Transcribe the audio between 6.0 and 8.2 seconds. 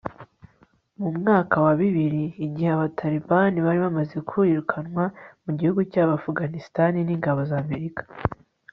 afuganistani n'ingabo z'amerika